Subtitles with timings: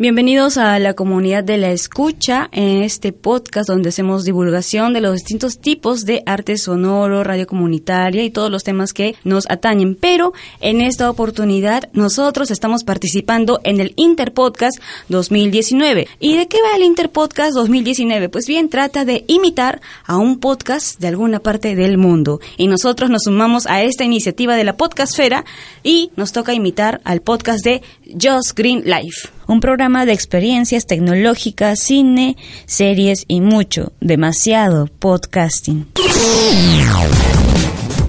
[0.00, 5.14] Bienvenidos a la comunidad de la escucha en este podcast donde hacemos divulgación de los
[5.14, 9.96] distintos tipos de arte sonoro, radio comunitaria y todos los temas que nos atañen.
[9.96, 16.06] Pero en esta oportunidad nosotros estamos participando en el Interpodcast 2019.
[16.20, 18.28] ¿Y de qué va el Interpodcast 2019?
[18.28, 22.38] Pues bien, trata de imitar a un podcast de alguna parte del mundo.
[22.56, 25.44] Y nosotros nos sumamos a esta iniciativa de la podcastfera
[25.82, 27.82] y nos toca imitar al podcast de
[28.14, 35.86] Just Green Life un programa de experiencias tecnológicas, cine, series y mucho, demasiado podcasting.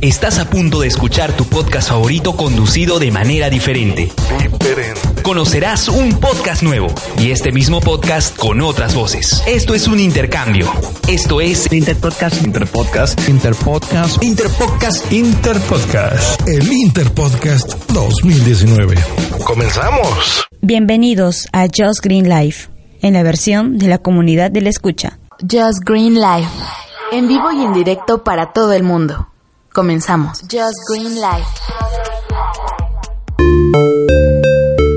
[0.01, 4.09] Estás a punto de escuchar tu podcast favorito conducido de manera diferente.
[5.23, 6.87] Conocerás un podcast nuevo
[7.17, 9.43] y este mismo podcast con otras voces.
[9.45, 10.71] Esto es un intercambio.
[11.07, 12.45] Esto es Interpodcast.
[12.45, 13.27] Interpodcast.
[13.27, 14.23] Interpodcast.
[14.23, 15.11] Interpodcast.
[15.11, 16.47] Interpodcast.
[16.47, 18.95] El Interpodcast 2019.
[19.43, 20.48] ¡Comenzamos!
[20.61, 22.69] Bienvenidos a Just Green Life,
[23.01, 25.17] en la versión de la comunidad de la escucha.
[25.39, 26.51] Just Green Life,
[27.13, 29.29] en vivo y en directo para todo el mundo.
[29.71, 30.41] Comenzamos.
[30.41, 31.47] Just Green Life.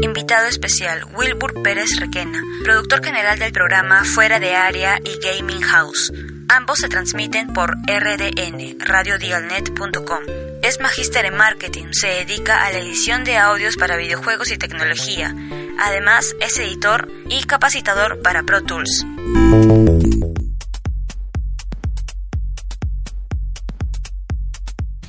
[0.03, 6.13] Invitado especial, Wilbur Pérez Requena, productor general del programa Fuera de Área y Gaming House.
[6.55, 10.19] Ambos se transmiten por RDN, radiodialnet.com.
[10.63, 15.35] Es magíster en marketing, se dedica a la edición de audios para videojuegos y tecnología.
[15.81, 19.07] Además, es editor y capacitador para Pro Tools.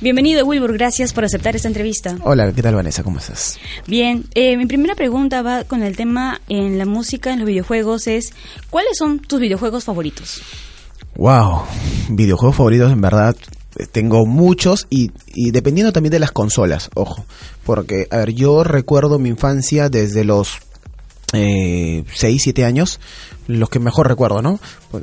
[0.00, 2.16] Bienvenido Wilbur, gracias por aceptar esta entrevista.
[2.22, 3.02] Hola, ¿qué tal Vanessa?
[3.02, 3.58] ¿Cómo estás?
[3.86, 8.06] Bien, eh, mi primera pregunta va con el tema en la música, en los videojuegos,
[8.06, 8.32] es
[8.70, 10.42] ¿cuáles son tus videojuegos favoritos?
[11.16, 11.62] Wow,
[12.10, 13.36] videojuegos favoritos en verdad
[13.92, 17.24] tengo muchos y, y dependiendo también de las consolas, ojo,
[17.64, 20.58] porque a ver, yo recuerdo mi infancia desde los
[21.34, 23.00] eh, 6, 7 años,
[23.46, 24.58] los que mejor recuerdo, ¿no?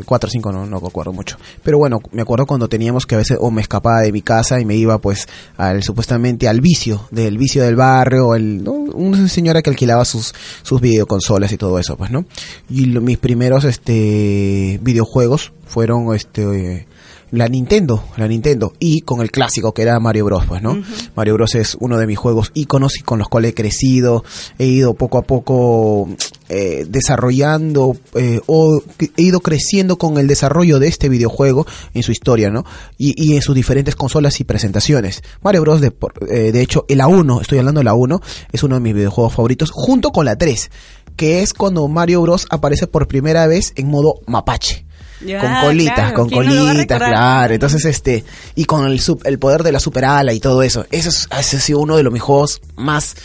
[0.06, 1.38] 4 o 5 no, no recuerdo mucho.
[1.64, 4.60] Pero bueno, me acuerdo cuando teníamos que a veces o me escapaba de mi casa
[4.60, 5.28] y me iba pues
[5.58, 10.34] al supuestamente al vicio, del vicio del barrio, el, una señora que alquilaba sus,
[10.64, 12.26] sus videoconsolas y todo eso, pues, ¿no?
[12.70, 16.88] Y lo, mis primeros este videojuegos fueron este
[17.32, 20.82] la Nintendo, la Nintendo, y con el clásico que era Mario Bros, pues, ¿no?
[21.16, 24.24] Mario Bros es uno de mis juegos íconos y con los cuales he crecido,
[24.60, 26.10] he ido poco a poco
[26.50, 28.82] eh, desarrollando eh, o
[29.18, 32.66] he ido creciendo con el desarrollo de este videojuego en su historia, ¿no?
[32.98, 35.24] Y, y en sus diferentes consolas y presentaciones.
[35.42, 35.94] Mario Bros, de,
[36.30, 38.22] eh, de hecho, el A1, estoy hablando del A1,
[38.52, 40.70] es uno de mis videojuegos favoritos, junto con la 3,
[41.16, 44.86] que es cuando Mario Bros aparece por primera vez en modo mapache
[45.22, 47.54] con colitas, claro, con ¿quién no lo va a colitas, claro.
[47.54, 48.24] Entonces, este,
[48.56, 50.86] y con el, el poder de la super ala y todo eso.
[50.92, 53.16] Eso es, ese ha sido uno de los mis juegos más,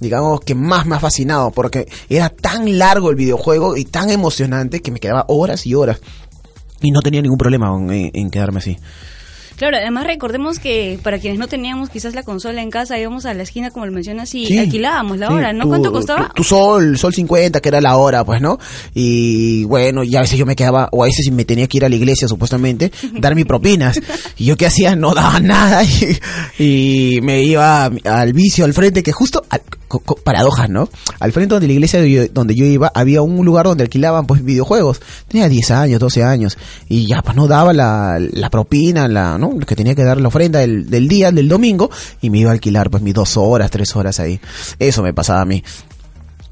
[0.00, 4.80] digamos, que más me ha fascinado, porque era tan largo el videojuego y tan emocionante
[4.80, 6.00] que me quedaba horas y horas.
[6.80, 8.78] Y no tenía ningún problema en, en quedarme así.
[9.56, 13.34] Claro, además recordemos que para quienes no teníamos quizás la consola en casa, íbamos a
[13.34, 14.58] la esquina, como lo mencionas, y Sí.
[14.58, 15.64] alquilábamos la Sí, hora, ¿no?
[15.64, 16.28] tu- ¿Cuánto costaba?
[16.28, 18.58] Tu, tu sol, sol 50, que era la hora, pues, ¿no?
[18.94, 21.84] Y bueno, y a veces yo me quedaba, o a veces me tenía que ir
[21.84, 24.00] a la iglesia, supuestamente, dar mis propinas.
[24.36, 25.82] Y yo qué hacía, no daba nada.
[26.58, 29.62] Y, y me iba al vicio, al frente, que justo, al-
[30.24, 30.88] paradojas, ¿no?
[31.20, 32.00] Al frente de la iglesia
[32.32, 35.00] donde yo, iba, había un lugar donde alquilaban, pues, videojuegos.
[35.28, 36.58] Tenía 10 años, 12 años.
[36.88, 39.52] Y ya, pues, no daba la, la propina, la, ¿no?
[39.58, 41.90] Lo que tenía que dar la ofrenda del, del día, del domingo.
[42.20, 44.40] Y me iba a alquilar, pues, mis dos horas, tres horas ahí.
[44.78, 45.62] Eso me pasaba a mí.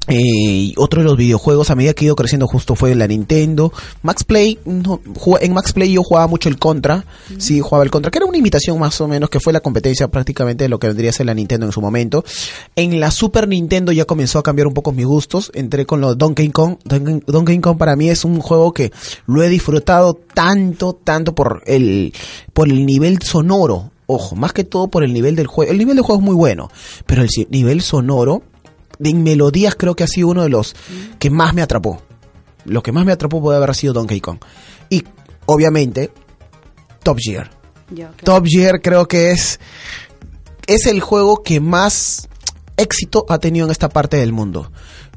[0.07, 3.71] Eh, otro de los videojuegos a medida que he ido creciendo justo fue la Nintendo.
[4.01, 4.99] Max Play, no,
[5.39, 7.05] en Max Play yo jugaba mucho el Contra.
[7.37, 10.07] Sí, jugaba el Contra, que era una imitación más o menos, que fue la competencia
[10.07, 12.25] prácticamente de lo que vendría a ser la Nintendo en su momento.
[12.75, 15.51] En la Super Nintendo ya comenzó a cambiar un poco mis gustos.
[15.53, 16.77] Entré con los Donkey Kong.
[16.83, 18.91] Donkey, Donkey Kong para mí es un juego que
[19.27, 22.13] lo he disfrutado tanto, tanto por el,
[22.53, 23.91] por el nivel sonoro.
[24.07, 25.71] Ojo, más que todo por el nivel del juego.
[25.71, 26.69] El nivel del juego es muy bueno,
[27.05, 28.43] pero el nivel sonoro
[29.01, 30.75] de melodías creo que ha sido uno de los
[31.19, 32.01] que más me atrapó.
[32.65, 34.37] Lo que más me atrapó puede haber sido Donkey Kong.
[34.89, 35.03] Y
[35.47, 36.11] obviamente
[37.01, 37.49] Top Gear.
[37.93, 38.13] Claro.
[38.23, 39.59] Top Gear creo que es
[40.67, 42.29] es el juego que más
[42.77, 44.71] éxito ha tenido en esta parte del mundo.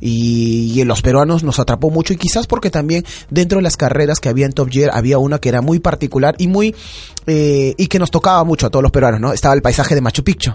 [0.07, 3.79] Y, y en los peruanos nos atrapó mucho y quizás porque también dentro de las
[3.79, 6.75] carreras que había en Top Gear había una que era muy particular y muy
[7.27, 9.33] eh, y que nos tocaba mucho a todos los peruanos, ¿no?
[9.33, 10.53] Estaba el paisaje de Machu Picchu.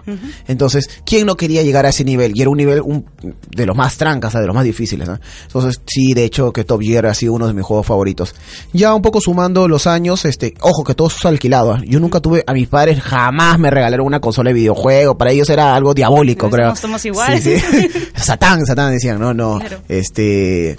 [0.47, 2.31] Entonces, ¿quién no quería llegar a ese nivel?
[2.35, 3.05] Y era un nivel un-
[3.49, 5.19] de los más trancas, de los más difíciles, ¿no?
[5.47, 8.35] Entonces, sí, de hecho, que Top Gear ha sido uno de mis juegos favoritos.
[8.71, 11.75] Ya un poco sumando los años, este, ojo que todo eso es alquilado.
[11.75, 11.81] ¿eh?
[11.87, 15.17] Yo nunca tuve, a mis padres jamás me regalaron una consola de videojuego.
[15.17, 16.67] Para ellos era algo diabólico, creo.
[16.75, 17.41] somos- somos igual.
[17.41, 17.87] Sí, sí.
[18.15, 19.59] Satán, Satán decían, no, no.
[19.59, 19.79] Claro.
[19.89, 20.77] Este.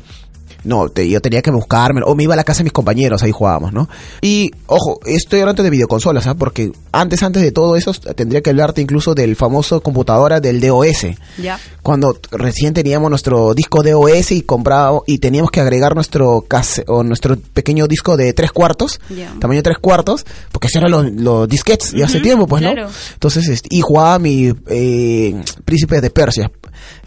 [0.62, 3.22] No, te- yo tenía que buscarme, o me iba a la casa de mis compañeros,
[3.22, 3.88] ahí jugábamos, ¿no?
[4.20, 6.34] Y, ojo, estoy hablando de videoconsolas, ¿ah?
[6.34, 11.06] Porque antes, antes de todo eso, tendría que hablarte incluso del famoso computadora del DOS.
[11.42, 11.58] Ya.
[11.82, 17.02] Cuando recién teníamos nuestro disco DOS y comprado, y teníamos que agregar nuestro case, o
[17.04, 19.34] nuestro pequeño disco de tres cuartos, Ya.
[19.40, 22.88] tamaño tres cuartos, porque esos eran los, los disquets de hace tiempo, pues, claro.
[22.88, 22.90] ¿no?
[23.14, 26.50] Entonces, este, y jugaba mi eh, Príncipe de Persia.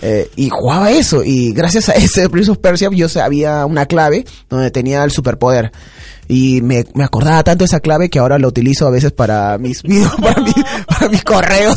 [0.02, 1.24] Eh, y jugaba eso.
[1.24, 5.72] Y gracias a ese Prince of Persia yo sabía una clave donde tenía el superpoder.
[6.28, 9.84] Y me, me acordaba tanto esa clave que ahora la utilizo a veces para mis
[9.84, 10.54] videos, para, mi-
[10.88, 11.76] para mis correos,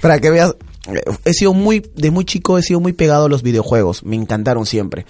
[0.00, 0.54] para que veas.
[0.92, 4.04] eh, He sido muy, de muy chico he sido muy pegado a los videojuegos.
[4.04, 5.06] Me encantaron siempre.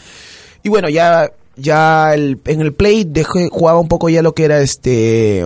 [0.62, 4.44] Y bueno, ya, ya el- en el Play dejé, jugaba un poco ya lo que
[4.44, 5.44] era este,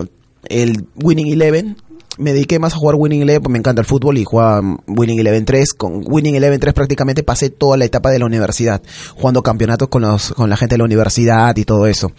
[0.49, 1.77] el Winning Eleven.
[2.17, 5.19] Me dediqué más a jugar Winning Eleven, porque me encanta el fútbol y jugaba Winning
[5.19, 5.73] Eleven 3.
[5.73, 8.81] Con Winning Eleven 3 prácticamente pasé toda la etapa de la universidad,
[9.15, 12.11] jugando campeonatos con, los, con la gente de la universidad y todo eso.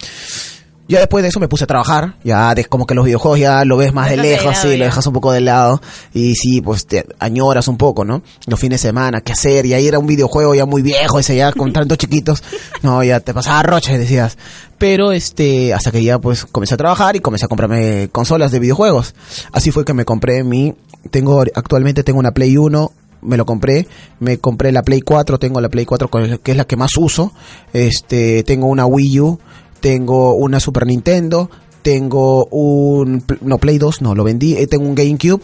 [0.86, 3.64] Ya después de eso me puse a trabajar, ya de, como que los videojuegos ya
[3.64, 4.76] lo ves más de lejos, lado sí, ya.
[4.76, 5.80] lo dejas un poco de lado
[6.12, 8.22] y sí, pues te añoras un poco, ¿no?
[8.46, 11.36] Los fines de semana, qué hacer, y ahí era un videojuego ya muy viejo, ese
[11.36, 12.42] ya con tantos chiquitos,
[12.82, 14.36] no, ya te pasaba roche, decías.
[14.76, 18.58] Pero este, hasta que ya pues comencé a trabajar y comencé a comprarme consolas de
[18.58, 19.14] videojuegos.
[19.52, 20.74] Así fue que me compré mi,
[21.10, 22.92] tengo, actualmente tengo una Play 1,
[23.22, 23.88] me lo compré,
[24.20, 26.76] me compré la Play 4, tengo la Play 4 con el- que es la que
[26.76, 27.32] más uso,
[27.72, 29.38] este, tengo una Wii U,
[29.84, 31.50] tengo una Super Nintendo,
[31.82, 35.42] tengo un, no, Play 2, no, lo vendí, eh, tengo un GameCube,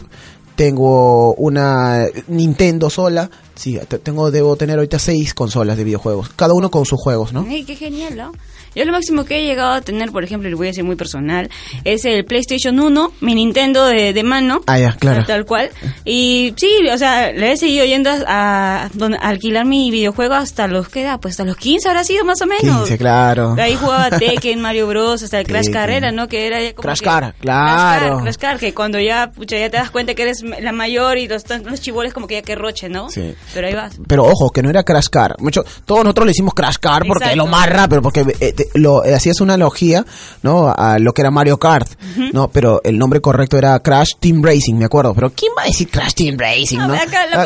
[0.55, 6.55] tengo una Nintendo sola, sí, te- tengo, debo tener ahorita seis consolas de videojuegos, cada
[6.55, 7.43] uno con sus juegos, ¿no?
[7.45, 8.31] Qué genial, ¿no?
[8.75, 10.83] Yo lo máximo que he llegado a tener, por ejemplo, y lo voy a decir
[10.83, 11.49] muy personal,
[11.83, 14.61] es el PlayStation 1, mi Nintendo de, de mano.
[14.67, 15.25] Ah, ya, claro.
[15.25, 15.69] Tal cual.
[16.05, 20.33] Y sí, o sea, le he seguido yendo a, a donde- a alquilar mi videojuego
[20.35, 21.19] hasta los, ¿qué edad?
[21.19, 22.77] Pues hasta los 15 habrá sido más o menos.
[22.79, 23.55] 15, claro.
[23.59, 25.73] Ahí jugaba Tekken, Mario Bros, hasta el Crash Tekken.
[25.73, 26.27] Carrera, ¿no?
[26.27, 27.99] Que era ya como Crash que- Car, claro.
[27.99, 30.71] Crash Car, Crash Car, que cuando ya, pucha, ya te das cuenta que eres la
[30.71, 33.09] mayor y los, los chiboles como que ya que roche, ¿no?
[33.09, 33.33] Sí.
[33.53, 33.95] Pero ahí vas.
[34.07, 35.35] Pero ojo, que no era Crash Car.
[35.39, 38.79] Mucho, todos nosotros le hicimos Crash Car porque es lo más rápido, porque eh, te-
[38.79, 40.05] lo eh, hacías una analogía,
[40.43, 40.73] ¿no?
[40.75, 41.87] A lo que era Mario Kart,
[42.33, 42.49] ¿no?
[42.49, 45.13] Pero el nombre correcto era Crash Team Racing, me acuerdo.
[45.13, 46.93] Pero ¿quién va a decir Crash Team Racing, No, no?
[46.95, 47.39] acá lo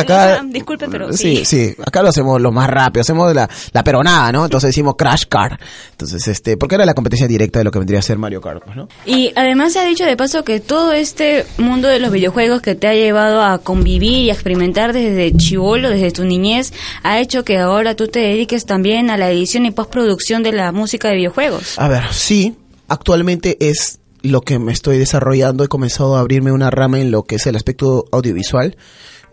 [0.00, 1.36] acá, disculpe, pero sí.
[1.44, 1.44] sí.
[1.52, 4.44] Sí, acá lo hacemos lo más rápido, hacemos la, la peronada, ¿no?
[4.44, 5.58] Entonces decimos Crash Car.
[5.92, 8.62] Entonces, este, porque era la competencia directa de lo que vendría a ser Mario Kart,
[8.64, 8.88] pues, ¿no?
[9.06, 12.74] Y además se ha dicho de paso que todo este mundo de los videojuegos que
[12.74, 16.72] te ha llevado a convivir y a experimentar desde chivolo, desde tu niñez,
[17.02, 20.72] ha hecho que ahora tú te dediques también a la edición y postproducción de la
[20.72, 21.78] música de videojuegos.
[21.78, 22.56] A ver, sí,
[22.88, 25.64] actualmente es lo que me estoy desarrollando.
[25.64, 28.76] He comenzado a abrirme una rama en lo que es el aspecto audiovisual.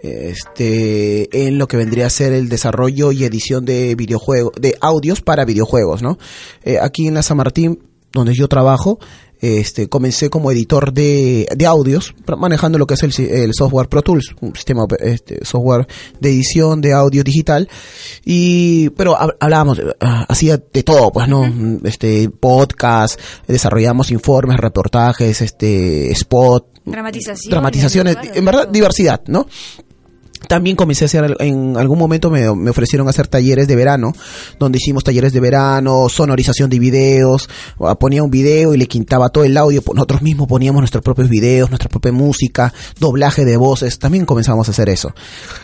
[0.01, 5.21] Este, en lo que vendría a ser el desarrollo y edición de videojuegos, de audios
[5.21, 6.17] para videojuegos, ¿no?
[6.63, 8.99] Eh, aquí en la San Martín, donde yo trabajo,
[9.41, 14.01] este, comencé como editor de, de audios, manejando lo que es el, el software Pro
[14.01, 15.87] Tools, un sistema, este, software
[16.19, 17.69] de edición de audio digital.
[18.25, 21.51] Y, pero hab- hablábamos, eh, hacía de todo, pues, ¿no?
[21.83, 27.49] Este, podcast, desarrollamos informes, reportajes, este, spot, Dramatizaciones.
[27.51, 29.47] dramatizaciones, claro, en verdad, diversidad, ¿no?
[30.47, 34.13] También comencé a hacer, en algún momento me, me ofrecieron hacer talleres de verano,
[34.59, 37.49] donde hicimos talleres de verano, sonorización de videos,
[37.81, 41.29] ah, ponía un video y le quintaba todo el audio, nosotros mismos poníamos nuestros propios
[41.29, 45.13] videos, nuestra propia música, doblaje de voces, también comenzamos a hacer eso.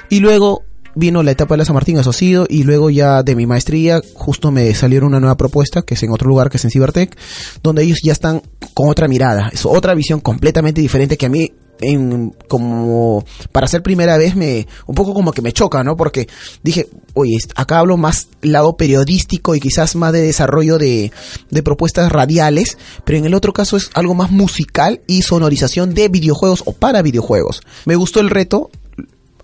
[0.10, 0.64] Y luego
[0.96, 4.52] vino la etapa de la San Martín asociado y luego ya de mi maestría justo
[4.52, 7.16] me salieron una nueva propuesta que es en otro lugar que es en Cibertech,
[7.62, 8.42] donde ellos ya están
[8.74, 13.84] con otra mirada, es otra visión completamente diferente que a mí en como para ser
[13.84, 15.98] primera vez me un poco como que me choca, ¿no?
[15.98, 16.28] Porque
[16.64, 21.12] dije, oye, acá hablo más lado periodístico y quizás más de desarrollo de,
[21.50, 26.10] de propuestas radiales, pero en el otro caso es algo más musical y sonorización de
[26.10, 27.62] videojuegos o para videojuegos.
[27.86, 28.70] Me gustó el reto,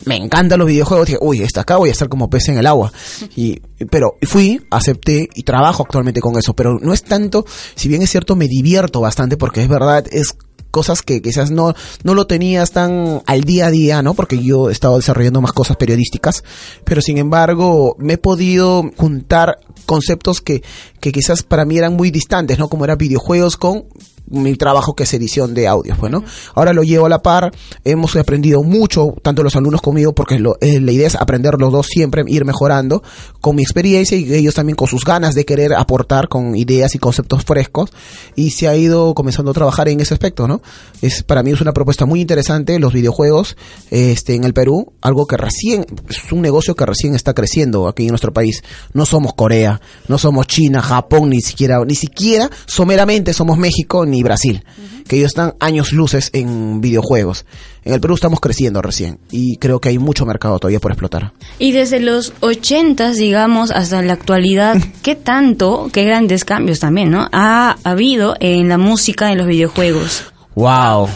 [0.05, 2.67] me encantan los videojuegos, dije, uy, hasta acá voy a estar como pez en el
[2.67, 2.91] agua.
[3.36, 8.01] Y, pero fui, acepté y trabajo actualmente con eso, pero no es tanto, si bien
[8.01, 10.36] es cierto, me divierto bastante porque es verdad, es
[10.72, 14.13] cosas que quizás no, no lo tenías tan al día a día, ¿no?
[14.13, 16.43] Porque yo he estado desarrollando más cosas periodísticas,
[16.84, 20.63] pero sin embargo me he podido juntar conceptos que,
[21.00, 22.70] que quizás para mí eran muy distantes, ¿no?
[22.70, 23.86] Como eran videojuegos con
[24.31, 26.23] mi trabajo que es edición de audios, bueno.
[26.55, 27.51] Ahora lo llevo a la par,
[27.83, 31.71] hemos aprendido mucho, tanto los alumnos conmigo, porque lo, eh, la idea es aprender los
[31.71, 33.03] dos siempre, ir mejorando
[33.39, 37.00] con mi experiencia y ellos también con sus ganas de querer aportar con ideas y
[37.00, 37.91] conceptos frescos
[38.35, 40.61] y se ha ido comenzando a trabajar en ese aspecto, ¿no?
[41.01, 43.57] Es para mí es una propuesta muy interesante los videojuegos
[43.89, 48.03] este en el Perú, algo que recién es un negocio que recién está creciendo aquí
[48.03, 48.63] en nuestro país.
[48.93, 54.20] No somos Corea, no somos China, Japón, ni siquiera ni siquiera someramente somos México ni
[54.23, 54.63] Brasil,
[55.07, 57.45] que ellos están años luces en videojuegos.
[57.83, 61.33] En el Perú estamos creciendo recién y creo que hay mucho mercado todavía por explotar.
[61.57, 67.27] Y desde los 80, digamos, hasta la actualidad, ¿qué tanto, qué grandes cambios también, ¿no?
[67.31, 70.25] Ha habido en la música, en los videojuegos.
[70.53, 71.07] Wow.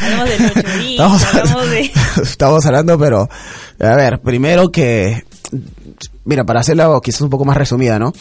[0.00, 1.90] hablamos de 8 estamos, hablamos de...
[2.22, 3.28] estamos hablando, pero
[3.78, 5.22] a ver, primero que
[6.24, 8.12] mira, para hacerla quizás un poco más resumida, ¿no?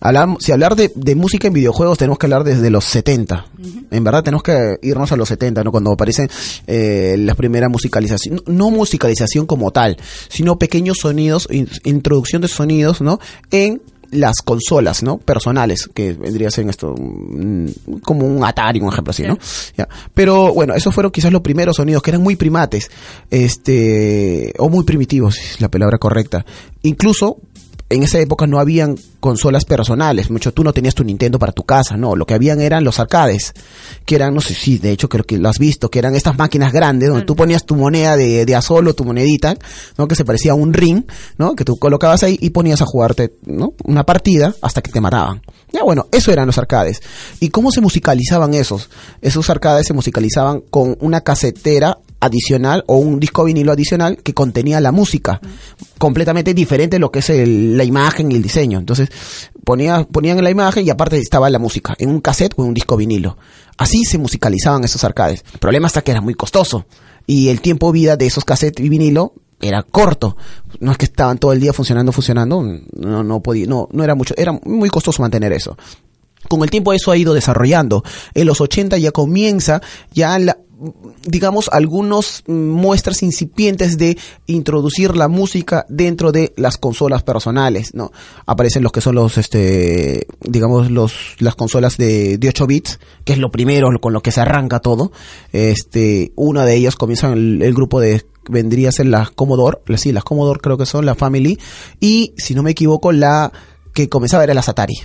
[0.00, 3.46] Hablamos, si hablar de, de, música en videojuegos tenemos que hablar desde los 70.
[3.90, 5.70] En verdad tenemos que irnos a los 70, ¿no?
[5.70, 6.28] Cuando aparecen
[6.66, 8.42] eh, las primeras musicalizaciones.
[8.46, 9.96] No, musicalización como tal,
[10.28, 13.18] sino pequeños sonidos, in, introducción de sonidos, ¿no?
[13.50, 13.80] En
[14.14, 15.18] las consolas, ¿no?
[15.18, 16.94] Personales, que vendría a ser esto,
[18.02, 19.38] como un Atari, un ejemplo así, ¿no?
[20.14, 22.90] Pero bueno, esos fueron quizás los primeros sonidos que eran muy primates,
[23.30, 26.44] este, o muy primitivos, es la palabra correcta.
[26.82, 27.38] Incluso
[27.90, 31.64] en esa época no habían consolas personales, mucho tú no tenías tu Nintendo para tu
[31.64, 33.54] casa, no, lo que habían eran los arcades,
[34.04, 36.36] que eran, no sé si, de hecho creo que lo has visto, que eran estas
[36.36, 39.56] máquinas grandes donde tú ponías tu moneda de, de a solo, tu monedita,
[39.96, 40.08] ¿no?
[40.08, 41.04] Que se parecía a un ring,
[41.38, 41.54] ¿no?
[41.54, 43.74] Que tú colocabas ahí y ponías a jugarte, ¿no?
[43.84, 45.42] Una partida hasta que te mataban.
[45.72, 47.02] Ya bueno, eso eran los arcades.
[47.40, 48.90] ¿Y cómo se musicalizaban esos?
[49.20, 54.80] Esos arcades se musicalizaban con una casetera adicional o un disco vinilo adicional que contenía
[54.80, 55.40] la música,
[55.98, 58.78] completamente diferente de lo que es la imagen y el diseño.
[58.78, 59.08] Entonces,
[59.64, 62.74] ponía, ponían la imagen y aparte estaba la música, en un cassette o en un
[62.74, 63.36] disco vinilo.
[63.76, 65.44] Así se musicalizaban esos arcades.
[65.52, 66.86] El problema está que era muy costoso
[67.26, 70.36] y el tiempo de vida de esos cassettes y vinilo era corto.
[70.80, 72.62] No es que estaban todo el día funcionando, funcionando,
[72.92, 75.76] no, no podía, no, no era mucho, era muy costoso mantener eso.
[76.48, 78.04] Con el tiempo eso ha ido desarrollando.
[78.34, 79.80] En los 80 ya comienza
[80.12, 80.58] ya la,
[81.26, 88.10] digamos, algunos muestras incipientes de introducir la música dentro de las consolas personales, ¿no?
[88.46, 93.34] Aparecen los que son los, este, digamos, los, las consolas de, de 8 bits, que
[93.34, 95.12] es lo primero con lo que se arranca todo.
[95.52, 100.12] Este, una de ellas comienza el, el grupo de vendría a ser las Commodore, sí,
[100.12, 101.58] las Commodore creo que son la Family,
[101.98, 103.50] y si no me equivoco, la
[103.94, 104.96] que comenzaba era las Atari,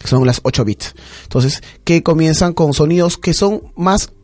[0.00, 0.94] que son las 8 bits.
[1.24, 4.15] Entonces, que comienzan con sonidos que son más Mm,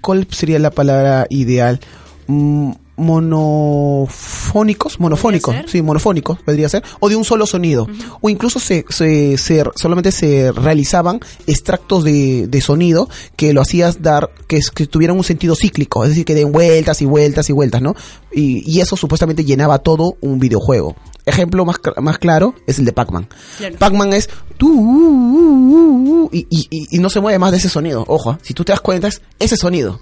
[0.00, 1.80] ¿cuál sería la palabra ideal?
[2.26, 8.18] Mm, monofónicos, monofónicos, sí, monofónicos, podría ser, o de un solo sonido, uh -huh.
[8.20, 14.00] o incluso se, se, se, solamente se realizaban extractos de, de sonido que lo hacías
[14.00, 17.52] dar, que, que, tuvieran un sentido cíclico, es decir, que den vueltas y vueltas y
[17.52, 17.96] vueltas, ¿no?
[18.32, 20.94] Y, y eso supuestamente llenaba todo un videojuego.
[21.26, 23.28] Ejemplo más, más claro es el de Pac-Man.
[23.56, 23.76] Claro.
[23.78, 24.28] Pac-Man es
[24.58, 28.04] tu, uh, uh, uh, y, y, y, no se mueve más de ese sonido.
[28.06, 30.00] Ojo, si tú te das cuenta es ese sonido.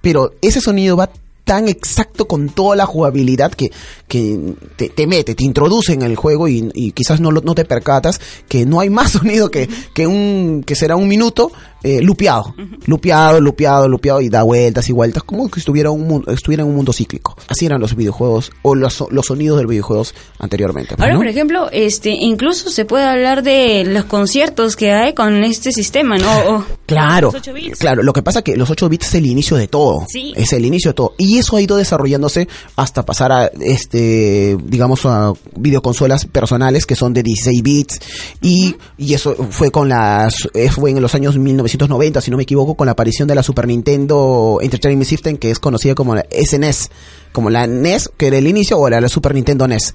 [0.00, 1.10] Pero ese sonido va
[1.46, 3.70] tan exacto con toda la jugabilidad que,
[4.08, 7.64] que te, te mete, te introduce en el juego y, y quizás no, no, te
[7.64, 11.52] percatas que no hay más sonido que, que un que será un minuto
[11.86, 12.78] eh, lupeado, uh -huh.
[12.86, 16.74] lupeado, lupeado, lupeado y da vueltas y vueltas como que estuviera, un, estuviera en un
[16.74, 17.36] mundo cíclico.
[17.46, 20.96] Así eran los videojuegos o los, los sonidos de los videojuegos anteriormente.
[20.98, 21.20] Ahora, ¿no?
[21.20, 26.18] por ejemplo, este, incluso se puede hablar de los conciertos que hay con este sistema,
[26.18, 26.56] ¿no?
[26.56, 27.32] O, claro,
[27.78, 28.02] claro.
[28.02, 30.06] Lo que pasa es que los 8 bits es el inicio de todo.
[30.08, 30.32] Sí.
[30.34, 31.14] Es el inicio de todo.
[31.18, 37.14] Y eso ha ido desarrollándose hasta pasar a, este, digamos, a videoconsolas personales que son
[37.14, 38.00] de 16 bits.
[38.40, 38.78] Y, uh -huh.
[38.98, 41.38] y eso fue con las, fue en los años
[41.76, 45.50] 1990, si no me equivoco, con la aparición de la Super Nintendo Entertainment System, que
[45.50, 46.90] es conocida como la SNES,
[47.32, 49.94] como la NES, que era el inicio, o la, la Super Nintendo NES.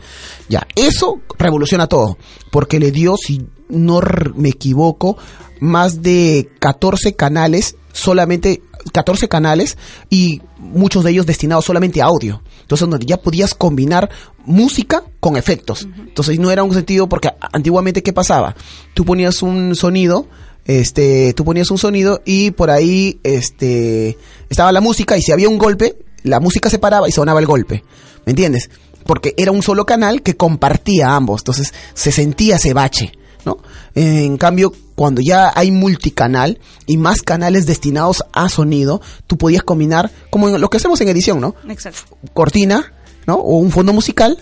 [0.49, 2.17] Ya, eso revoluciona todo,
[2.51, 4.01] porque le dio, si no
[4.35, 5.17] me equivoco,
[5.59, 8.61] más de 14 canales, solamente
[8.93, 9.77] 14 canales
[10.09, 12.41] y muchos de ellos destinados solamente a audio.
[12.61, 14.09] Entonces, donde ya podías combinar
[14.45, 15.87] música con efectos.
[15.97, 18.55] Entonces, no era un sentido, porque antiguamente, ¿qué pasaba?
[18.93, 20.27] Tú ponías un sonido,
[20.65, 24.17] este, tú ponías un sonido y por ahí, este,
[24.49, 27.45] estaba la música y si había un golpe, la música se paraba y sonaba el
[27.45, 27.83] golpe.
[28.25, 28.69] ¿Me entiendes?
[29.05, 31.41] Porque era un solo canal que compartía ambos.
[31.41, 33.13] Entonces, se sentía ese bache
[33.45, 33.57] ¿no?
[33.95, 40.11] En cambio, cuando ya hay multicanal y más canales destinados a sonido, tú podías combinar,
[40.29, 41.55] como lo que hacemos en edición, ¿no?
[41.69, 42.17] Exacto.
[42.33, 42.93] Cortina,
[43.27, 43.35] ¿no?
[43.35, 44.37] O un fondo musical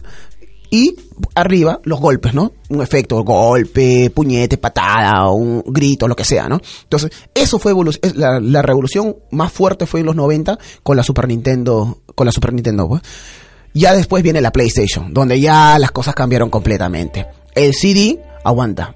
[0.70, 0.96] y
[1.36, 2.54] arriba los golpes, ¿no?
[2.70, 6.62] Un efecto, golpe, puñete, patada, un grito, lo que sea, ¿no?
[6.84, 7.74] Entonces, eso fue
[8.16, 12.32] la, la revolución más fuerte fue en los 90 con la Super Nintendo, con la
[12.32, 13.02] Super Nintendo, pues.
[13.74, 17.28] Ya después viene la PlayStation, donde ya las cosas cambiaron completamente.
[17.54, 18.96] El CD aguanta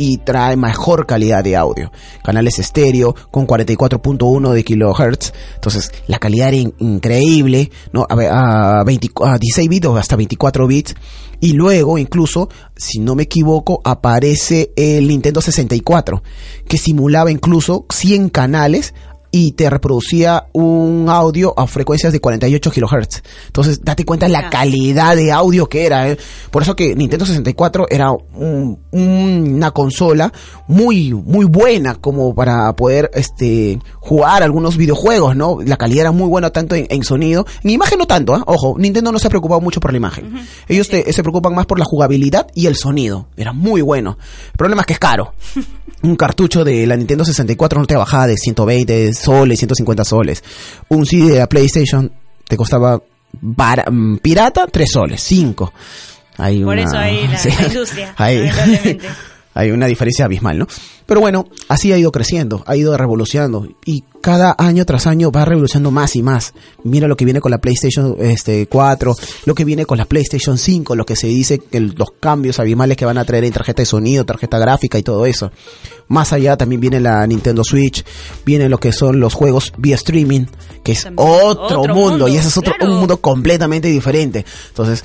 [0.00, 1.92] y trae mejor calidad de audio.
[2.24, 5.32] Canales estéreo con 44.1 de kilohertz.
[5.56, 7.70] Entonces, la calidad era in- increíble.
[8.08, 10.94] A, ve- a 20 a 16 bits o hasta 24 bits.
[11.42, 16.22] Y luego, incluso, si no me equivoco, aparece el Nintendo 64,
[16.66, 18.94] que simulaba incluso 100 canales
[19.32, 23.22] y te reproducía un audio a frecuencias de 48 kilohertz.
[23.46, 26.08] Entonces, date cuenta la calidad de audio que era.
[26.10, 26.18] ¿eh?
[26.50, 30.32] Por eso que Nintendo 64 era un- una consola
[30.66, 35.58] muy, muy buena como para poder este jugar algunos videojuegos, ¿no?
[35.64, 37.46] La calidad era muy buena tanto en, en sonido.
[37.62, 38.42] En imagen no tanto, ¿ah?
[38.46, 40.32] Ojo, Nintendo no se ha preocupado mucho por la imagen.
[40.68, 43.26] Ellos te- se preocupan más por la jugabilidad y el sonido.
[43.36, 44.18] Era muy bueno.
[44.52, 45.34] El problema es que es caro.
[46.02, 50.42] Un cartucho de la Nintendo 64 no te bajaba de 120 soles, 150 soles.
[50.88, 52.10] Un CD de la PlayStation
[52.48, 53.00] te costaba
[53.40, 55.72] bara- mm, pirata 3 soles, 5.
[56.38, 57.50] Hay Por una- eso ahí la, sí.
[57.58, 59.08] la industria, lamentablemente.
[59.60, 60.66] hay una diferencia abismal, ¿no?
[61.06, 65.44] Pero bueno, así ha ido creciendo, ha ido revolucionando y cada año tras año va
[65.44, 66.54] revolucionando más y más.
[66.84, 70.56] Mira lo que viene con la PlayStation este 4, lo que viene con la PlayStation
[70.56, 73.82] 5, lo que se dice que los cambios abismales que van a traer en tarjeta
[73.82, 75.50] de sonido, tarjeta gráfica y todo eso.
[76.08, 78.04] Más allá también viene la Nintendo Switch,
[78.44, 80.46] viene lo que son los juegos vía streaming,
[80.82, 82.92] que es otro, otro mundo, mundo, y ese es otro claro.
[82.92, 84.44] un mundo completamente diferente.
[84.68, 85.04] Entonces,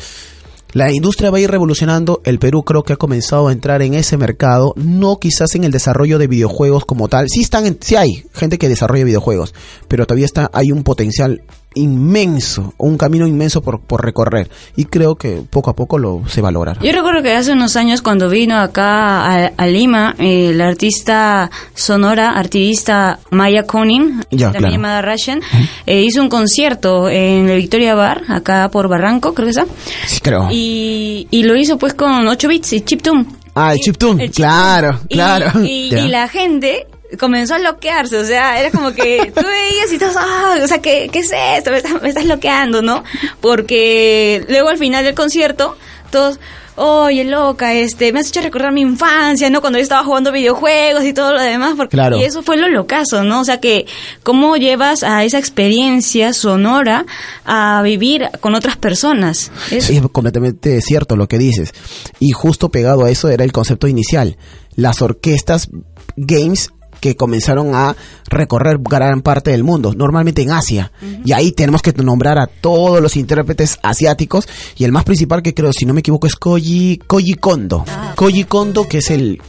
[0.75, 2.19] la industria va a ir revolucionando.
[2.25, 4.73] El Perú creo que ha comenzado a entrar en ese mercado.
[4.75, 7.27] No quizás en el desarrollo de videojuegos como tal.
[7.29, 9.53] Sí están, en- sí hay gente que desarrolla videojuegos,
[9.87, 11.43] pero todavía está, hay un potencial
[11.75, 14.49] inmenso, un camino inmenso por, por recorrer.
[14.75, 16.81] Y creo que poco a poco lo se valorará.
[16.81, 21.49] Yo recuerdo que hace unos años cuando vino acá a, a Lima, eh, la artista
[21.73, 24.71] sonora, artista Maya Konin, Ya, también claro.
[24.73, 25.41] llamada Russian,
[25.85, 29.65] eh, hizo un concierto en el Victoria Bar, acá por Barranco, creo que está.
[30.07, 30.47] Sí, creo.
[30.51, 33.25] Y, y lo hizo pues con 8 bits y chiptune.
[33.55, 34.29] ah, el chiptune.
[34.31, 35.63] Claro, Y- claro.
[35.63, 36.87] Y la gente
[37.19, 40.79] comenzó a bloquearse, o sea, era como que tú veías y estás, ah, o sea,
[40.81, 41.71] ¿qué, qué es esto?
[41.71, 43.03] Me estás, me estás bloqueando, ¿no?
[43.41, 45.77] Porque luego al final del concierto,
[46.11, 46.39] todos,
[46.75, 49.61] oye, loca, este, me has hecho recordar mi infancia, ¿no?
[49.61, 52.17] Cuando yo estaba jugando videojuegos y todo lo demás, porque, Claro.
[52.17, 53.39] y eso fue lo locazo, ¿no?
[53.41, 53.85] O sea, que
[54.23, 57.05] cómo llevas a esa experiencia sonora
[57.45, 59.51] a vivir con otras personas.
[59.71, 61.71] Es- Sí, es completamente cierto lo que dices.
[62.19, 64.37] Y justo pegado a eso era el concepto inicial.
[64.75, 65.69] Las orquestas
[66.17, 66.71] games
[67.05, 67.95] que comenzaron a
[68.31, 70.91] recorrer gran parte del mundo, normalmente en Asia.
[71.23, 74.47] Y ahí tenemos que nombrar a todos los intérpretes asiáticos.
[74.75, 77.85] Y el más principal que creo, si no me equivoco, es Koji, Koji Kondo.
[78.15, 79.39] Koji Kondo, que es el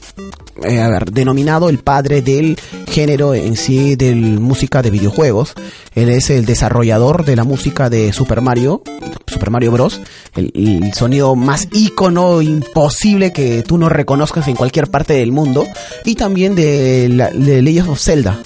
[0.65, 5.55] eh, a ver, denominado el padre del género en sí de música de videojuegos.
[5.95, 8.83] Él es el desarrollador de la música de Super Mario,
[9.27, 10.01] Super Mario Bros.
[10.35, 15.67] El, sonido más ícono imposible que tú no reconozcas en cualquier parte del mundo.
[16.05, 18.41] Y también de, la, de of Zelda.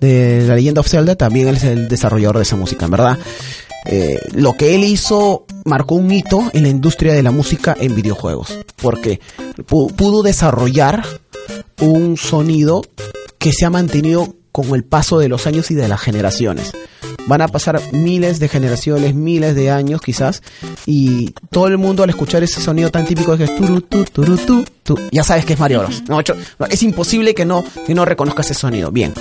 [0.00, 3.18] De la leyenda of Zelda también es el desarrollador de esa música, verdad.
[3.84, 7.94] Eh, lo que él hizo marcó un hito en la industria de la música en
[7.94, 8.58] videojuegos.
[8.80, 9.20] Porque
[9.68, 11.04] pu- pudo desarrollar
[11.82, 12.82] un sonido
[13.38, 16.72] que se ha mantenido con el paso de los años y de las generaciones.
[17.26, 20.42] Van a pasar miles de generaciones, miles de años quizás,
[20.86, 24.36] y todo el mundo al escuchar ese sonido tan típico que es turu, tu, turu,
[24.36, 26.02] tu, tu, ya sabes que es Mario Bros.
[26.08, 26.20] ¿no?
[26.58, 28.90] No, Es imposible que no, que no reconozcas ese sonido.
[28.90, 29.14] Bien,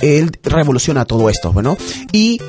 [0.00, 1.76] él revoluciona todo esto, bueno,
[2.12, 2.40] y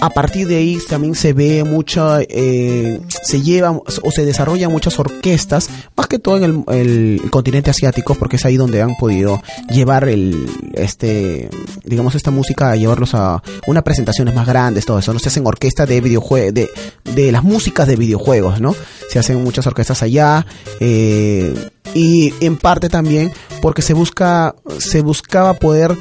[0.00, 4.98] a partir de ahí también se ve mucha, eh, se lleva o se desarrollan muchas
[4.98, 10.08] orquestas, más que todo en el, continente asiático, porque es ahí donde han podido llevar
[10.08, 11.48] el, este,
[11.84, 15.18] digamos esta música, a llevarlos a unas presentaciones más grandes, todo eso, ¿no?
[15.18, 16.68] Se hacen orquestas de videojuegos, de,
[17.14, 18.74] de las músicas de videojuegos, ¿no?
[19.08, 20.46] Se hacen muchas orquestas allá,
[20.80, 21.54] eh,
[21.94, 23.32] y en parte también
[23.62, 25.96] porque se busca, se buscaba poder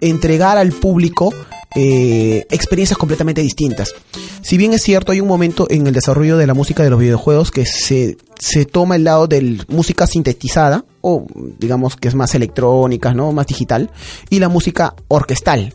[0.00, 1.32] entregar al público
[1.74, 3.94] eh, experiencias completamente distintas.
[4.42, 6.98] Si bien es cierto, hay un momento en el desarrollo de la música de los
[6.98, 11.26] videojuegos que se, se toma el lado de música sintetizada, o
[11.58, 13.32] digamos que es más electrónica, ¿no?
[13.32, 13.90] Más digital,
[14.30, 15.74] y la música orquestal.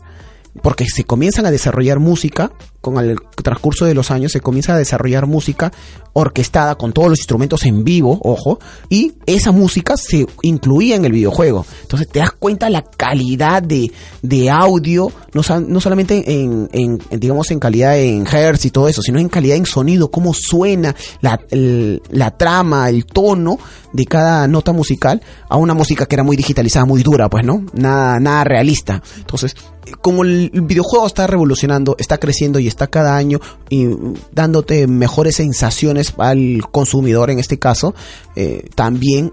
[0.62, 4.78] Porque se comienzan a desarrollar música, con el transcurso de los años se comienza a
[4.78, 5.72] desarrollar música
[6.12, 11.12] orquestada con todos los instrumentos en vivo, ojo, y esa música se incluía en el
[11.12, 11.66] videojuego.
[11.82, 13.92] Entonces te das cuenta la calidad de,
[14.22, 19.18] de audio, no, no solamente en, digamos, en calidad en hertz y todo eso, sino
[19.18, 23.58] en calidad en sonido, cómo suena la, la trama, el tono
[23.92, 27.64] de cada nota musical a una música que era muy digitalizada, muy dura, pues, ¿no?
[27.72, 29.02] Nada, nada realista.
[29.18, 29.54] Entonces,
[30.00, 33.88] como el videojuego está revolucionando, está creciendo y está cada año y
[34.32, 37.94] dándote mejores sensaciones al consumidor en este caso,
[38.36, 39.32] eh, también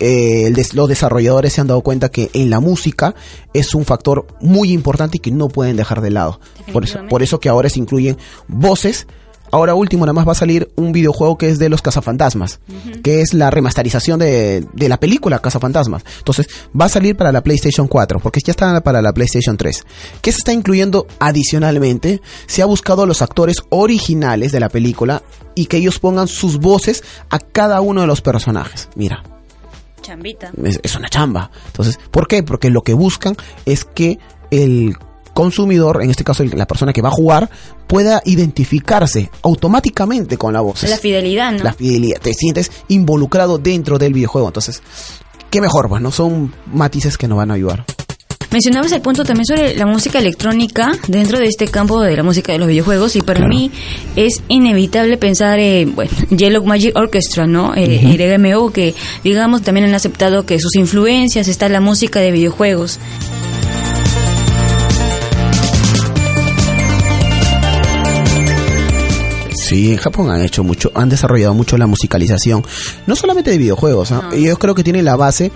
[0.00, 3.14] eh, los desarrolladores se han dado cuenta que en la música
[3.52, 6.40] es un factor muy importante y que no pueden dejar de lado.
[6.72, 9.06] Por eso, por eso que ahora se incluyen voces
[9.54, 12.58] ahora último nada más va a salir un videojuego que es de los cazafantasmas,
[13.04, 16.04] que es la remasterización de, de la película Cazafantasmas.
[16.18, 19.84] Entonces, va a salir para la PlayStation 4, porque ya está para la PlayStation 3.
[20.20, 22.20] ¿Qué se está incluyendo adicionalmente?
[22.46, 25.22] Se ha buscado a los actores originales de la película
[25.54, 28.88] y que ellos pongan sus voces a cada uno de los personajes.
[28.96, 29.22] Mira.
[30.02, 30.50] Chambita.
[30.64, 31.50] Es, es una chamba.
[31.66, 32.42] Entonces, ¿por qué?
[32.42, 33.36] Porque lo que buscan
[33.66, 34.18] es que
[34.50, 34.96] el
[35.34, 37.50] consumidor, en este caso la persona que va a jugar,
[37.86, 40.82] pueda identificarse automáticamente con la voz.
[40.84, 41.62] La fidelidad, ¿no?
[41.62, 42.20] La fidelidad.
[42.20, 44.48] Te sientes involucrado dentro del videojuego.
[44.48, 44.82] Entonces,
[45.50, 46.10] qué mejor, pues, ¿no?
[46.10, 47.84] Son matices que nos van a ayudar.
[48.54, 52.52] Mencionabas el punto también sobre la música electrónica dentro de este campo de la música
[52.52, 53.72] de los videojuegos y para mí
[54.14, 57.74] es inevitable pensar en bueno, Yellow Magic Orchestra, ¿no?
[57.74, 58.94] Eh, RMO, que
[59.24, 63.00] digamos también han aceptado que sus influencias está en la música de videojuegos.
[69.64, 72.62] Sí, en Japón han hecho mucho, han desarrollado mucho la musicalización,
[73.06, 74.28] no solamente de videojuegos, ¿ah?
[74.36, 75.50] yo creo que tiene la base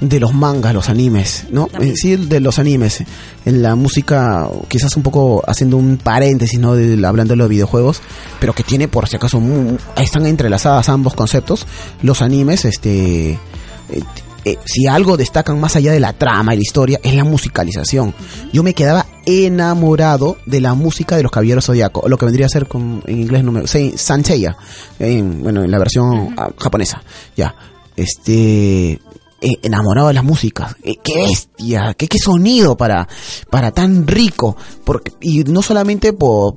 [0.00, 1.68] de los mangas, los animes, ¿no?
[1.94, 3.04] Sí, de los animes.
[3.44, 6.74] En la música, quizás un poco haciendo un paréntesis, ¿no?
[6.74, 8.00] De, hablando de los videojuegos,
[8.40, 9.40] pero que tiene, por si acaso,
[9.96, 11.66] están entrelazadas ambos conceptos.
[12.00, 13.38] Los animes, este,
[14.44, 18.14] eh, si algo destacan más allá de la trama y la historia, es la musicalización.
[18.52, 22.48] Yo me quedaba enamorado de la música de los Caballeros Zodíaco, lo que vendría a
[22.48, 24.56] ser con, en inglés número Sanseiya,
[24.98, 27.02] en, bueno, en la versión ah, japonesa.
[27.36, 27.54] Ya,
[27.96, 30.76] este, eh, enamorado de las músicas.
[30.82, 33.08] Eh, qué bestia, qué, qué sonido para,
[33.50, 34.56] para tan rico.
[34.84, 36.56] Porque, y no solamente por,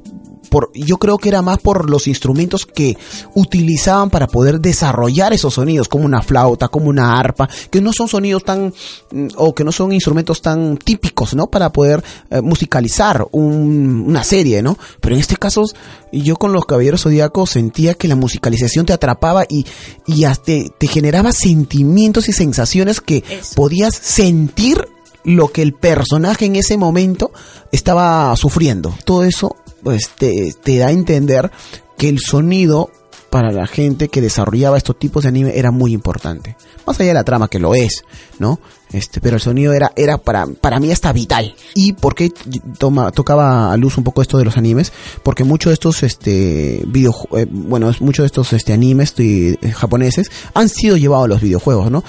[0.74, 2.98] yo creo que era más por los instrumentos que
[3.34, 8.08] utilizaban para poder desarrollar esos sonidos, como una flauta, como una arpa, que no son
[8.08, 8.74] sonidos tan,
[9.12, 11.48] mm, o que no son instrumentos tan típicos, ¿no?
[11.48, 14.78] Para poder eh, musicalizar una serie, ¿no?
[15.02, 15.64] Pero en este caso,
[16.12, 19.66] yo con los Caballeros Zodíacos sentía que la musicalización te atrapaba y,
[20.06, 23.24] y hasta te, generaba sentimientos y sensaciones que
[23.56, 24.88] podías sentir
[25.24, 27.32] lo que el personaje en ese momento
[27.72, 28.96] estaba sufriendo.
[29.06, 29.56] Todo eso
[29.86, 31.52] pues te, da a entender
[31.96, 32.90] que el sonido
[33.30, 36.58] para la gente que desarrollaba estos tipos de anime era muy importante.
[36.88, 38.04] Más allá de la trama que lo es,
[38.40, 38.60] ¿no?
[38.92, 41.54] Este, pero el sonido era, era para, para mí hasta vital.
[41.76, 42.32] ¿Y por qué
[42.80, 44.92] toma, tocaba a luz un poco esto de los animes?
[45.22, 50.32] Porque muchos de estos, este, video, eh, bueno, muchos de estos, este, animes eh, japoneses
[50.56, 52.04] han sido llevados a los videojuegos, ¿no?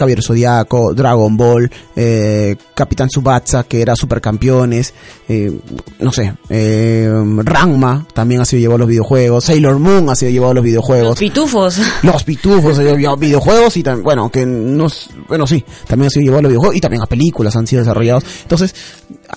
[0.00, 4.94] Caballero Zodiaco, Dragon Ball, eh, Capitán Subatsa, que era supercampeones,
[5.28, 5.52] eh,
[5.98, 7.10] no sé, eh,
[7.44, 10.64] Ranma también ha sido llevado a los videojuegos, Sailor Moon ha sido llevado a los
[10.64, 11.10] videojuegos.
[11.10, 11.78] Los pitufos.
[12.02, 14.86] Los pitufos, a videojuegos y también, bueno, que no,
[15.28, 17.82] bueno, sí, también ha sido llevado a los videojuegos y también a películas han sido
[17.82, 18.24] desarrollados.
[18.42, 18.74] Entonces,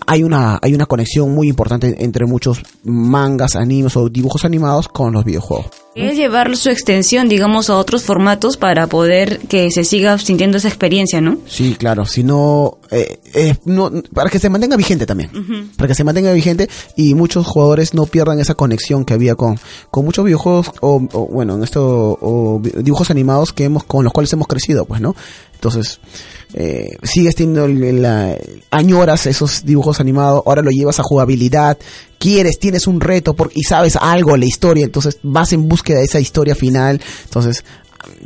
[0.05, 5.13] hay una, hay una conexión muy importante entre muchos mangas, animes o dibujos animados con
[5.13, 5.67] los videojuegos.
[5.95, 10.67] Es llevar su extensión, digamos, a otros formatos para poder que se siga sintiendo esa
[10.67, 11.37] experiencia, ¿no?
[11.45, 12.05] Sí, claro.
[12.05, 15.29] Si no, eh, eh, no para que se mantenga vigente también.
[15.77, 19.59] Para que se mantenga vigente y muchos jugadores no pierdan esa conexión que había con,
[19.91, 24.33] con muchos videojuegos o, bueno, en esto, o dibujos animados que hemos, con los cuales
[24.33, 25.15] hemos crecido, pues, ¿no?
[25.53, 25.99] Entonces,
[26.53, 28.35] eh, sigues teniendo la,
[28.71, 31.77] añoras esos dibujos animados, ahora lo llevas a jugabilidad,
[32.17, 35.99] quieres, tienes un reto por, y sabes algo de la historia, entonces vas en búsqueda
[35.99, 37.63] de esa historia final, entonces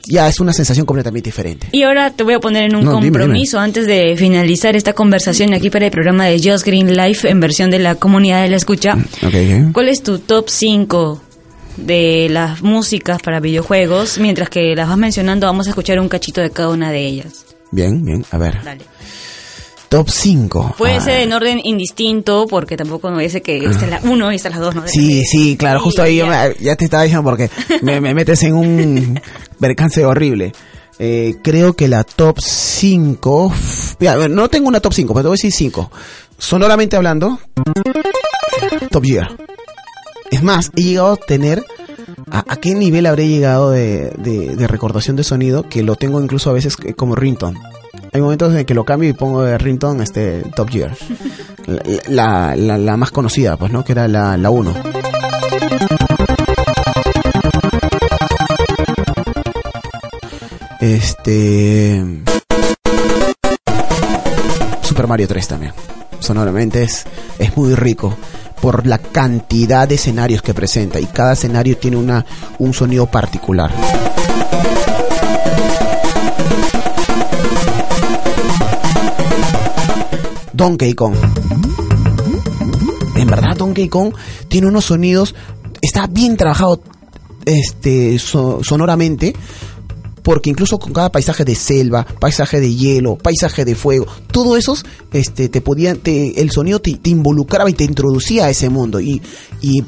[0.07, 1.67] ya es una sensación completamente diferente.
[1.71, 5.69] Y ahora te voy a poner en un compromiso antes de finalizar esta conversación aquí
[5.69, 8.95] para el programa de Just Green Life en versión de la comunidad de la escucha.
[8.95, 11.21] Mm, ¿Cuál es tu top 5
[11.77, 14.17] de las músicas para videojuegos.
[14.17, 17.46] Mientras que las vas mencionando, vamos a escuchar un cachito de cada una de ellas.
[17.71, 18.63] Bien, bien, a ver.
[18.63, 18.85] Dale.
[19.89, 20.75] Top 5.
[20.77, 21.01] Puede ah.
[21.01, 24.49] ser en orden indistinto, porque tampoco me dice que esta es la 1 y esta
[24.49, 24.87] es la 2, ¿no?
[24.87, 26.17] Sí, sí, claro, justo ahí
[26.59, 26.75] ya.
[26.75, 27.49] te estaba diciendo porque
[27.81, 29.21] me, metes en un
[29.59, 30.51] percance horrible.
[30.99, 33.53] Eh, creo que la top 5.
[34.29, 35.91] no tengo una top 5, pero te voy a decir 5.
[36.37, 37.39] sonoramente hablando,
[38.91, 39.37] Top Gear.
[40.31, 41.63] Es más, he llegado a tener...
[42.29, 45.63] ¿A, qué nivel habré llegado de, de, recordación de sonido?
[45.63, 47.59] Que lo tengo incluso a veces como ringtone.
[48.11, 49.57] Hay momentos en que lo cambio y pongo de
[50.01, 50.95] este Top Gear.
[52.07, 53.83] La, la, la más conocida, pues, ¿no?
[53.83, 54.73] Que era la, la 1.
[60.81, 62.23] Este.
[64.81, 65.73] Super Mario 3 también.
[66.19, 67.05] Sonoramente es,
[67.39, 68.17] es muy rico
[68.61, 72.25] por la cantidad de escenarios que presenta y cada escenario tiene una,
[72.59, 73.71] un sonido particular.
[80.53, 81.15] Donkey Kong.
[83.15, 84.13] En verdad Donkey Kong
[84.47, 85.35] tiene unos sonidos,
[85.81, 86.81] está bien trabajado
[87.45, 89.35] este so- sonoramente
[90.27, 94.83] porque incluso con cada paisaje de selva, paisaje de hielo, paisaje de fuego, todo esos,
[95.13, 99.21] este, te podían, el sonido te, involucraba y te introducía a ese mundo y,
[99.61, 99.81] y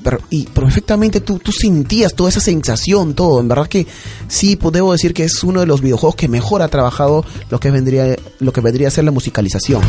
[0.46, 3.86] perfectamente tú, tú sentías toda esa sensación, todo, en verdad que
[4.30, 7.60] sí, pues debo decir que es uno de los videojuegos que mejor ha trabajado lo
[7.60, 9.82] que vendría, lo que vendría a ser la musicalización.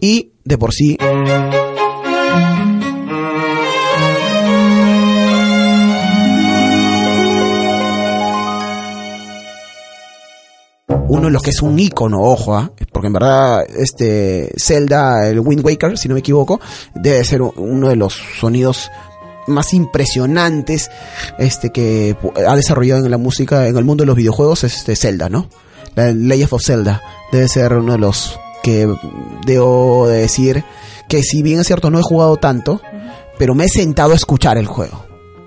[0.00, 0.96] Y de por sí
[11.10, 12.70] uno de los que es un icono, ojo, ¿ah?
[12.92, 16.60] porque en verdad este Zelda, el Wind Waker, si no me equivoco,
[16.94, 18.90] debe ser uno de los sonidos
[19.46, 20.90] más impresionantes
[21.38, 24.94] este que ha desarrollado en la música, en el mundo de los videojuegos, es este
[24.94, 25.48] Zelda, ¿no?
[25.96, 28.88] La Legend of Zelda debe ser uno de los que
[29.44, 30.64] debo de decir
[31.08, 32.80] que si bien es cierto no he jugado tanto,
[33.36, 35.04] pero me he sentado a escuchar el juego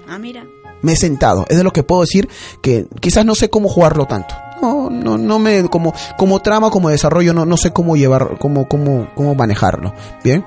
[0.10, 0.46] Ah, mira.
[0.82, 1.46] me he sentado.
[1.48, 2.28] Es de lo que puedo decir
[2.62, 4.36] que quizás no sé cómo jugarlo tanto.
[4.64, 8.66] No, no, no me, como, como trama, como desarrollo, no, no sé cómo llevar, cómo,
[8.70, 9.94] cómo, cómo manejarlo.
[10.24, 10.46] Bien.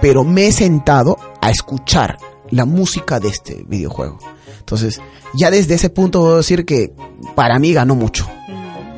[0.00, 2.18] Pero me he sentado a escuchar
[2.50, 4.18] la música de este videojuego.
[4.60, 5.00] Entonces,
[5.34, 6.92] ya desde ese punto puedo decir que
[7.34, 8.28] para mí ganó mucho.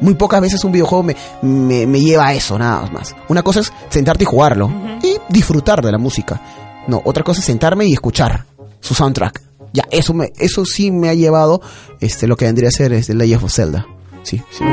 [0.03, 3.17] Muy pocas veces un videojuego me, me, me lleva a eso, nada más.
[3.29, 4.71] Una cosa es sentarte y jugarlo
[5.03, 6.39] y disfrutar de la música.
[6.87, 8.45] No, otra cosa es sentarme y escuchar
[8.81, 9.41] su soundtrack.
[9.73, 11.63] Ya, eso me, eso sí me ha llevado
[12.01, 13.87] este lo que vendría a ser este Legend of Zelda.
[14.23, 14.65] Sí, sí.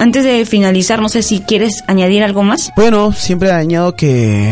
[0.00, 2.72] Antes de finalizar, no sé si quieres añadir algo más.
[2.74, 4.50] Bueno, siempre he añadido que,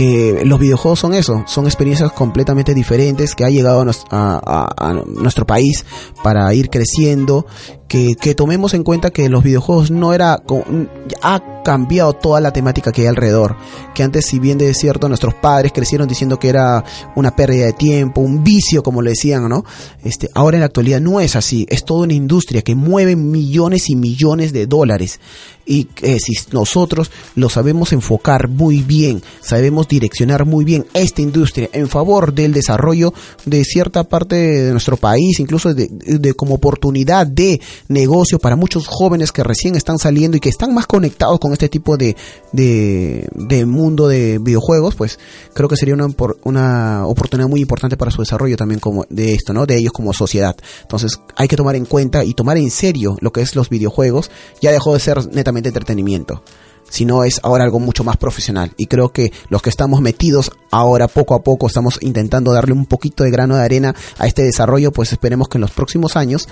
[0.00, 4.40] que los videojuegos son eso, son experiencias completamente diferentes que ha llegado a,
[4.78, 5.84] a- nuestro país
[6.24, 7.44] para ir creciendo,
[7.86, 10.38] que, que tomemos en cuenta que los videojuegos no era,
[11.62, 13.56] cambiado toda la temática que hay alrededor,
[13.94, 16.84] que antes si bien de cierto nuestros padres crecieron diciendo que era
[17.16, 19.64] una pérdida de tiempo, un vicio como le decían, ¿no?
[20.02, 23.90] Este, ahora en la actualidad no es así, es toda una industria que mueve millones
[23.90, 25.20] y millones de dólares.
[25.66, 31.68] Y eh, si nosotros lo sabemos enfocar muy bien, sabemos direccionar muy bien esta industria
[31.72, 37.26] en favor del desarrollo de cierta parte de nuestro país, incluso de, de como oportunidad
[37.26, 41.49] de negocio para muchos jóvenes que recién están saliendo y que están más conectados con
[41.52, 42.16] este tipo de,
[42.52, 45.18] de, de mundo de videojuegos, pues
[45.54, 46.08] creo que sería una,
[46.44, 49.66] una oportunidad muy importante para su desarrollo también como de esto, ¿no?
[49.66, 50.56] De ellos como sociedad.
[50.82, 54.30] Entonces hay que tomar en cuenta y tomar en serio lo que es los videojuegos.
[54.60, 56.42] Ya dejó de ser netamente entretenimiento
[56.90, 58.72] sino es ahora algo mucho más profesional.
[58.76, 62.84] Y creo que los que estamos metidos ahora poco a poco estamos intentando darle un
[62.84, 66.48] poquito de grano de arena a este desarrollo, pues esperemos que en los próximos años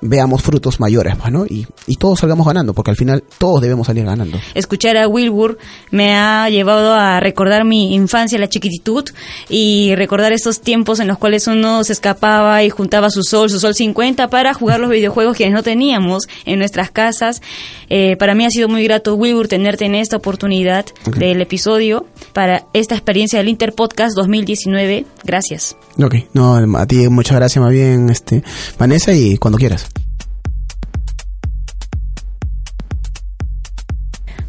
[0.00, 1.46] veamos frutos mayores, pues, ¿no?
[1.46, 4.38] Y, y todos salgamos ganando, porque al final todos debemos salir ganando.
[4.54, 5.58] Escuchar a Wilbur
[5.90, 9.04] me ha llevado a recordar mi infancia, la chiquititud,
[9.48, 13.60] y recordar estos tiempos en los cuales uno se escapaba y juntaba su sol, su
[13.60, 17.42] sol 50 para jugar los videojuegos que no teníamos en nuestras casas.
[17.88, 20.86] Eh, para mí ha sido muy grato, Wilbur, tenerte en esta oportunidad
[21.16, 25.06] del episodio para esta experiencia del Interpodcast 2019.
[25.24, 25.76] Gracias.
[26.02, 28.42] Ok, no, a ti muchas gracias más bien, este,
[28.78, 29.89] Vanessa, y cuando quieras.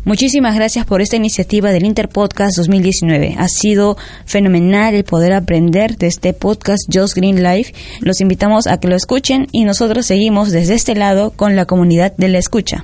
[0.04, 3.36] Muchísimas gracias por esta iniciativa del Interpodcast 2019.
[3.38, 7.74] Ha sido fenomenal el poder aprender de este podcast Just Green Life.
[8.00, 12.14] Los invitamos a que lo escuchen y nosotros seguimos desde este lado con la comunidad
[12.18, 12.84] de la escucha.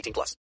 [0.01, 0.35] 18 plus.